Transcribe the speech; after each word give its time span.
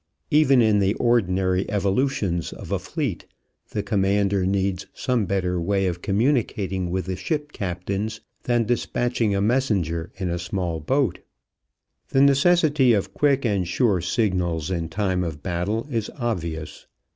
Even 0.31 0.63
in 0.63 0.79
the 0.79 0.95
ordinary 0.95 1.69
evolutions 1.69 2.53
of 2.53 2.71
a 2.71 2.79
fleet 2.79 3.27
the 3.69 3.83
commander 3.83 4.47
needs 4.47 4.87
some 4.95 5.27
better 5.27 5.61
way 5.61 5.85
of 5.85 6.01
communicating 6.01 6.89
with 6.89 7.05
the 7.05 7.15
ship 7.15 7.51
captains 7.51 8.19
than 8.45 8.65
despatching 8.65 9.35
a 9.35 9.41
messenger 9.41 10.11
in 10.15 10.27
a 10.27 10.39
small 10.39 10.79
boat. 10.79 11.19
The 12.09 12.21
necessity 12.21 12.93
of 12.93 13.13
quick 13.13 13.45
and 13.45 13.67
sure 13.67 14.01
signals 14.01 14.71
in 14.71 14.89
time 14.89 15.23
of 15.23 15.43
battle 15.43 15.85
is 15.91 16.09
obvious. 16.17 16.87